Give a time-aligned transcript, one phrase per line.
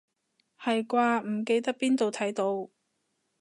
[0.59, 2.71] 係啩，唔記得邊度睇到